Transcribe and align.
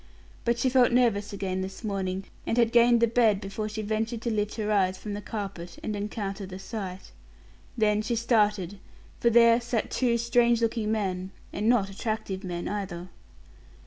But 0.45 0.57
she 0.57 0.67
felt 0.67 0.91
nervous 0.91 1.31
again 1.31 1.61
this 1.61 1.83
morning, 1.83 2.23
and 2.47 2.57
had 2.57 2.71
gained 2.71 3.01
the 3.03 3.07
bed 3.07 3.39
before 3.39 3.69
she 3.69 3.83
ventured 3.83 4.23
to 4.23 4.31
lift 4.31 4.55
her 4.55 4.71
eyes 4.71 4.97
from 4.97 5.13
the 5.13 5.21
carpet 5.21 5.77
and 5.83 5.95
encounter 5.95 6.47
the 6.47 6.57
sight. 6.57 7.11
Then 7.77 8.01
she 8.01 8.15
started, 8.15 8.79
for 9.19 9.29
there 9.29 9.61
sat 9.61 9.91
two 9.91 10.17
strange 10.17 10.59
looking 10.59 10.91
men 10.91 11.29
and 11.53 11.69
not 11.69 11.87
attractive 11.91 12.43
men 12.43 12.67
either. 12.67 13.09